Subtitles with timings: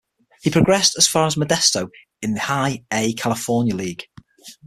[0.41, 1.87] He progressed as far as Modesto
[2.23, 4.05] in the High A California League.